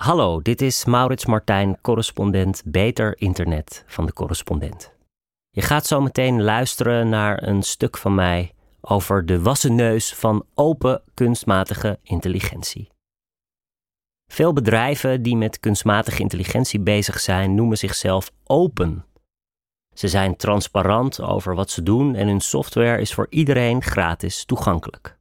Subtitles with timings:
[0.00, 4.92] Hallo, dit is Maurits Martijn, correspondent Beter Internet van de Correspondent.
[5.50, 10.46] Je gaat zo meteen luisteren naar een stuk van mij over de wassen neus van
[10.54, 12.88] open kunstmatige intelligentie.
[14.32, 19.04] Veel bedrijven die met kunstmatige intelligentie bezig zijn, noemen zichzelf open.
[19.94, 25.19] Ze zijn transparant over wat ze doen en hun software is voor iedereen gratis toegankelijk.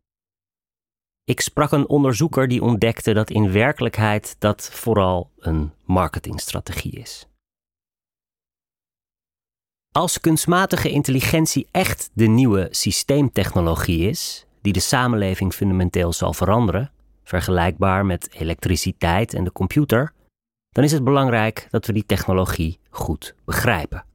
[1.30, 7.28] Ik sprak een onderzoeker die ontdekte dat in werkelijkheid dat vooral een marketingstrategie is.
[9.92, 16.92] Als kunstmatige intelligentie echt de nieuwe systeemtechnologie is, die de samenleving fundamenteel zal veranderen,
[17.24, 20.14] vergelijkbaar met elektriciteit en de computer,
[20.70, 24.06] dan is het belangrijk dat we die technologie goed begrijpen.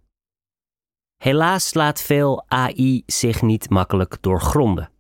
[1.23, 4.92] Helaas laat veel AI zich niet makkelijk doorgronden.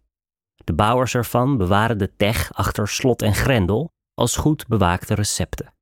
[0.64, 5.74] De bouwers ervan bewaren de tech achter slot en grendel als goed bewaakte recepten.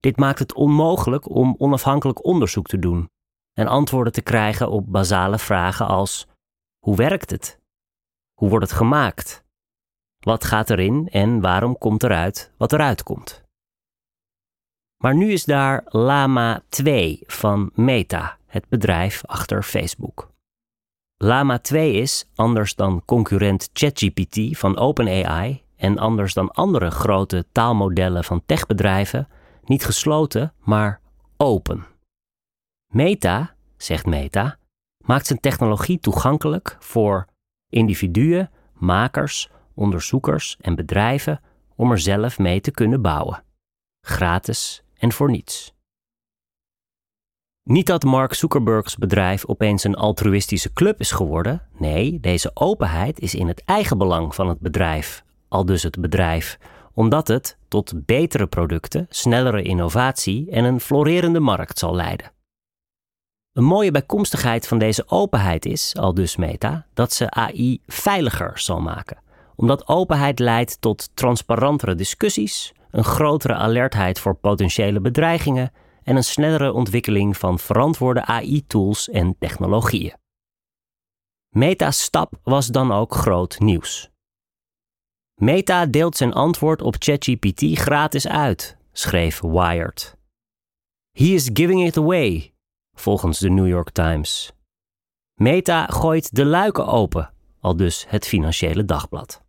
[0.00, 3.10] Dit maakt het onmogelijk om onafhankelijk onderzoek te doen
[3.52, 6.26] en antwoorden te krijgen op basale vragen als:
[6.78, 7.60] hoe werkt het?
[8.34, 9.44] Hoe wordt het gemaakt?
[10.18, 13.42] Wat gaat erin en waarom komt eruit wat eruit komt?
[15.02, 20.31] Maar nu is daar Lama 2 van Meta, het bedrijf achter Facebook.
[21.24, 28.24] Lama 2 is, anders dan concurrent ChatGPT van OpenAI en anders dan andere grote taalmodellen
[28.24, 29.28] van techbedrijven,
[29.64, 31.00] niet gesloten, maar
[31.36, 31.86] open.
[32.92, 34.58] Meta, zegt Meta,
[35.04, 37.26] maakt zijn technologie toegankelijk voor
[37.68, 41.40] individuen, makers, onderzoekers en bedrijven
[41.76, 43.44] om er zelf mee te kunnen bouwen.
[44.00, 45.74] Gratis en voor niets.
[47.64, 51.62] Niet dat Mark Zuckerbergs bedrijf opeens een altruïstische club is geworden.
[51.78, 56.58] Nee, deze openheid is in het eigen belang van het bedrijf, al dus het bedrijf,
[56.94, 62.32] omdat het tot betere producten, snellere innovatie en een florerende markt zal leiden.
[63.52, 68.80] Een mooie bijkomstigheid van deze openheid is, al dus Meta, dat ze AI veiliger zal
[68.80, 69.18] maken,
[69.56, 75.72] omdat openheid leidt tot transparantere discussies, een grotere alertheid voor potentiële bedreigingen
[76.04, 80.16] en een snellere ontwikkeling van verantwoorde AI-tools en technologieën.
[81.48, 84.10] Meta's stap was dan ook groot nieuws.
[85.34, 90.16] Meta deelt zijn antwoord op ChatGPT gratis uit, schreef Wired.
[91.10, 92.54] He is giving it away,
[92.94, 94.52] volgens de New York Times.
[95.34, 99.42] Meta gooit de luiken open, al dus het Financiële Dagblad.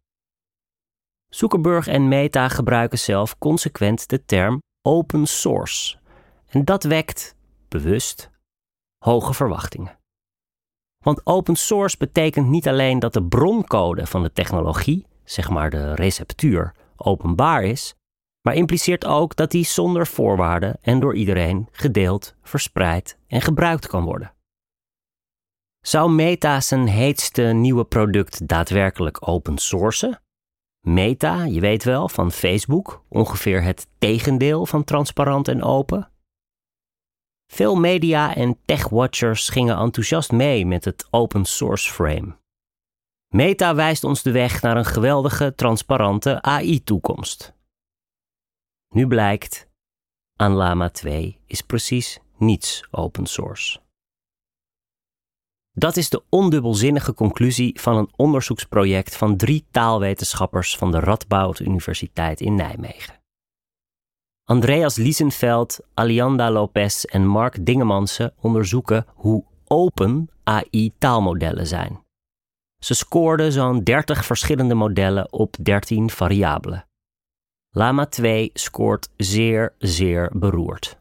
[1.29, 5.97] Zuckerberg en Meta gebruiken zelf consequent de term open source
[6.53, 7.35] en dat wekt,
[7.67, 8.29] bewust,
[8.97, 9.97] hoge verwachtingen.
[11.03, 15.95] Want open source betekent niet alleen dat de broncode van de technologie, zeg maar de
[15.95, 17.95] receptuur, openbaar is,
[18.41, 24.03] maar impliceert ook dat die zonder voorwaarden en door iedereen gedeeld, verspreid en gebruikt kan
[24.03, 24.33] worden.
[25.81, 30.21] Zou Meta zijn heetste nieuwe product daadwerkelijk open sourcen?
[30.79, 36.12] Meta, je weet wel, van Facebook, ongeveer het tegendeel van transparant en open.
[37.53, 42.37] Veel media en tech-watchers gingen enthousiast mee met het open source frame.
[43.27, 47.53] Meta wijst ons de weg naar een geweldige, transparante AI-toekomst.
[48.89, 49.69] Nu blijkt,
[50.35, 53.79] aan Lama 2 is precies niets open source.
[55.71, 62.41] Dat is de ondubbelzinnige conclusie van een onderzoeksproject van drie taalwetenschappers van de Radboud Universiteit
[62.41, 63.22] in Nijmegen.
[64.45, 72.03] Andreas Liesenveld, Alianda Lopez en Mark Dingemansen onderzoeken hoe open AI-taalmodellen zijn.
[72.79, 76.85] Ze scoorden zo'n 30 verschillende modellen op 13 variabelen.
[77.69, 80.97] Lama 2 scoort zeer, zeer beroerd.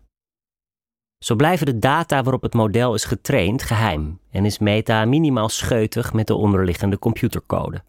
[1.18, 6.12] Zo blijven de data waarop het model is getraind geheim en is Meta minimaal scheutig
[6.12, 7.82] met de onderliggende computercode.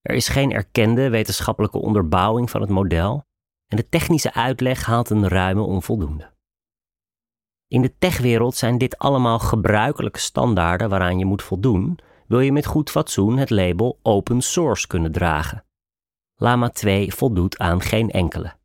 [0.00, 3.26] Er is geen erkende wetenschappelijke onderbouwing van het model
[3.68, 6.32] en de technische uitleg haalt een ruime onvoldoende.
[7.66, 12.66] In de techwereld zijn dit allemaal gebruikelijke standaarden waaraan je moet voldoen, wil je met
[12.66, 15.64] goed fatsoen het label open source kunnen dragen.
[16.34, 18.56] Lama 2 voldoet aan geen enkele.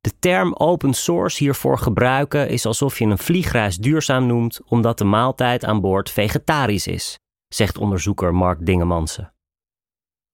[0.00, 5.04] De term open source hiervoor gebruiken is alsof je een vliegreis duurzaam noemt omdat de
[5.04, 7.18] maaltijd aan boord vegetarisch is,
[7.48, 9.33] zegt onderzoeker Mark Dingemansen.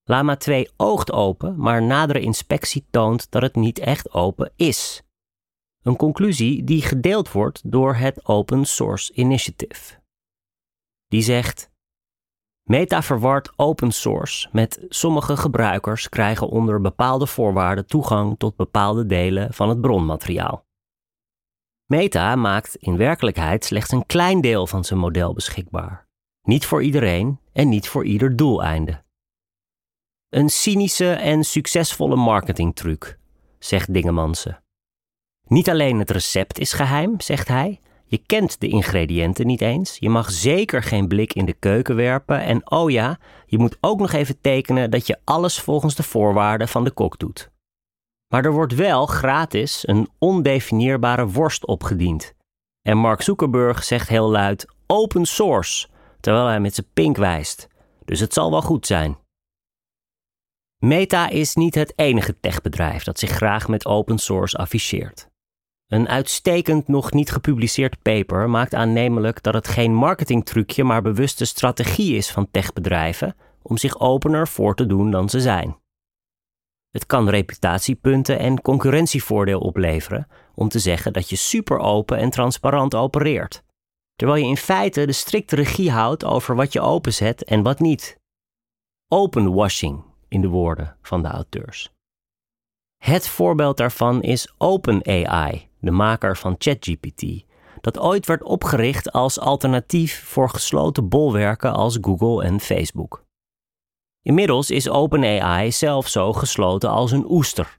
[0.05, 5.03] Lama 2 oogt open, maar nadere inspectie toont dat het niet echt open is.
[5.83, 9.99] Een conclusie die gedeeld wordt door het Open Source Initiative.
[11.09, 11.71] Die zegt:
[12.63, 19.55] Meta verwart open source met sommige gebruikers krijgen onder bepaalde voorwaarden toegang tot bepaalde delen
[19.55, 20.65] van het bronmateriaal.
[21.87, 26.09] Meta maakt in werkelijkheid slechts een klein deel van zijn model beschikbaar.
[26.43, 29.03] Niet voor iedereen en niet voor ieder doeleinde.
[30.31, 33.19] Een cynische en succesvolle marketingtruc,
[33.59, 34.63] zegt Dingemansen.
[35.47, 37.81] Niet alleen het recept is geheim, zegt hij.
[38.05, 39.97] Je kent de ingrediënten niet eens.
[39.99, 42.41] Je mag zeker geen blik in de keuken werpen.
[42.41, 46.69] En oh ja, je moet ook nog even tekenen dat je alles volgens de voorwaarden
[46.69, 47.51] van de kok doet.
[48.33, 52.35] Maar er wordt wel gratis een ondefinieerbare worst opgediend.
[52.83, 55.89] En Mark Zuckerberg zegt heel luid open source,
[56.21, 57.69] terwijl hij met zijn pink wijst.
[58.05, 59.20] Dus het zal wel goed zijn.
[60.81, 65.29] Meta is niet het enige techbedrijf dat zich graag met open source afficheert.
[65.87, 72.17] Een uitstekend nog niet gepubliceerd paper maakt aannemelijk dat het geen marketingtrucje, maar bewuste strategie
[72.17, 75.77] is van techbedrijven om zich opener voor te doen dan ze zijn.
[76.91, 82.95] Het kan reputatiepunten en concurrentievoordeel opleveren om te zeggen dat je super open en transparant
[82.95, 83.63] opereert,
[84.17, 88.19] terwijl je in feite de strikte regie houdt over wat je openzet en wat niet.
[89.09, 91.93] Openwashing, in de woorden van de auteurs.
[92.97, 97.45] Het voorbeeld daarvan is OpenAI, de maker van ChatGPT,
[97.81, 103.25] dat ooit werd opgericht als alternatief voor gesloten bolwerken als Google en Facebook.
[104.23, 107.79] Inmiddels is OpenAI zelf zo gesloten als een oester.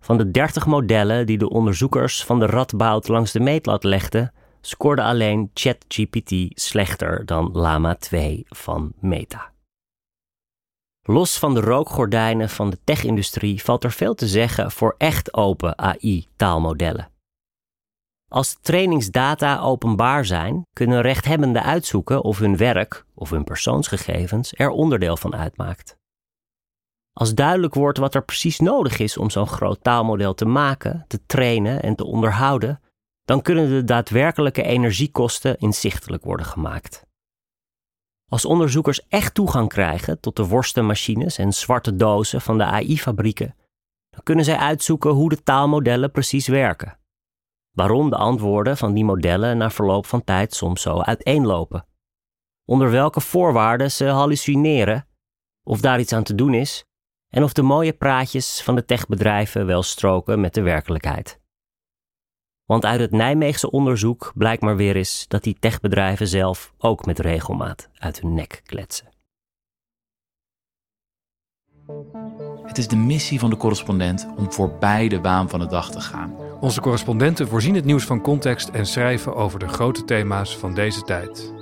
[0.00, 5.02] Van de 30 modellen die de onderzoekers van de Radboud langs de meetlat legden, scoorde
[5.02, 9.51] alleen ChatGPT slechter dan Lama 2 van Meta.
[11.02, 15.78] Los van de rookgordijnen van de tech-industrie valt er veel te zeggen voor echt open
[15.78, 17.10] AI-taalmodellen.
[18.28, 25.16] Als trainingsdata openbaar zijn, kunnen rechthebbenden uitzoeken of hun werk of hun persoonsgegevens er onderdeel
[25.16, 25.96] van uitmaakt.
[27.12, 31.26] Als duidelijk wordt wat er precies nodig is om zo'n groot taalmodel te maken, te
[31.26, 32.80] trainen en te onderhouden,
[33.24, 37.06] dan kunnen de daadwerkelijke energiekosten inzichtelijk worden gemaakt.
[38.32, 43.56] Als onderzoekers echt toegang krijgen tot de worstenmachines en zwarte dozen van de AI-fabrieken,
[44.10, 46.98] dan kunnen zij uitzoeken hoe de taalmodellen precies werken.
[47.70, 51.86] Waarom de antwoorden van die modellen na verloop van tijd soms zo uiteenlopen.
[52.64, 55.08] Onder welke voorwaarden ze hallucineren,
[55.62, 56.84] of daar iets aan te doen is,
[57.28, 61.41] en of de mooie praatjes van de techbedrijven wel stroken met de werkelijkheid.
[62.64, 67.18] Want uit het Nijmeegse onderzoek blijkt maar weer eens dat die techbedrijven zelf ook met
[67.18, 69.10] regelmaat uit hun nek kletsen.
[72.62, 76.00] Het is de missie van de correspondent om voorbij de waan van de dag te
[76.00, 76.34] gaan.
[76.60, 81.02] Onze correspondenten voorzien het nieuws van context en schrijven over de grote thema's van deze
[81.02, 81.61] tijd.